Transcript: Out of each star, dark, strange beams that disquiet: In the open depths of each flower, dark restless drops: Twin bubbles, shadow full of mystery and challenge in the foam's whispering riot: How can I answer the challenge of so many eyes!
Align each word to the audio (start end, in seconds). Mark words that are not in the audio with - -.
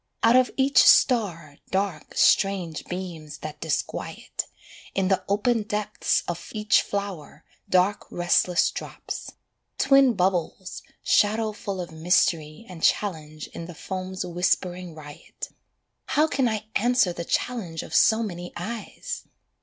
Out 0.23 0.35
of 0.35 0.49
each 0.57 0.79
star, 0.81 1.57
dark, 1.69 2.13
strange 2.17 2.85
beams 2.85 3.37
that 3.41 3.61
disquiet: 3.61 4.45
In 4.95 5.09
the 5.09 5.23
open 5.29 5.61
depths 5.61 6.23
of 6.27 6.49
each 6.53 6.81
flower, 6.81 7.45
dark 7.69 8.07
restless 8.11 8.71
drops: 8.71 9.33
Twin 9.77 10.15
bubbles, 10.15 10.81
shadow 11.03 11.51
full 11.53 11.79
of 11.79 11.91
mystery 11.91 12.65
and 12.67 12.81
challenge 12.81 13.45
in 13.53 13.65
the 13.67 13.75
foam's 13.75 14.25
whispering 14.25 14.95
riot: 14.95 15.49
How 16.07 16.25
can 16.25 16.49
I 16.49 16.65
answer 16.75 17.13
the 17.13 17.23
challenge 17.23 17.83
of 17.83 17.93
so 17.93 18.23
many 18.23 18.51
eyes! 18.57 19.27